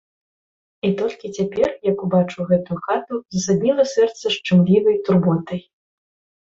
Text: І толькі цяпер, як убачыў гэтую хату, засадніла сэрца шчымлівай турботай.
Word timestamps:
І 0.87 0.89
толькі 1.01 1.31
цяпер, 1.37 1.69
як 1.91 1.97
убачыў 2.09 2.49
гэтую 2.53 2.79
хату, 2.89 3.23
засадніла 3.37 3.83
сэрца 3.95 4.25
шчымлівай 4.39 5.03
турботай. 5.09 5.61